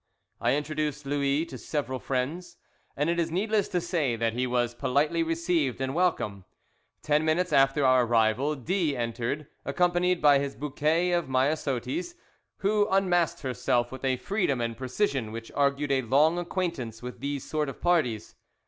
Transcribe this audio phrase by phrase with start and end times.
[0.39, 2.57] I introduced Louis to several friends,
[2.97, 6.43] and it is needless to say that he was politely received and welcomed.
[7.03, 12.15] Ten minutes after our arrival D entered, accompanied by his bouquet of myosotis,
[12.65, 17.43] who unmasked herself with a freedom and precision which argued a long acquaintance with these
[17.47, 18.33] sort of parties.